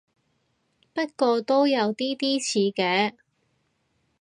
[0.95, 3.13] 不過都有啲啲似嘅